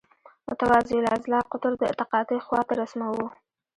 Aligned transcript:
متوازی 0.47 0.95
الاضلاع 1.01 1.43
قطر 1.51 1.73
د 1.77 1.83
تقاطع 1.99 2.39
خواته 2.45 2.73
رسموو. 2.81 3.25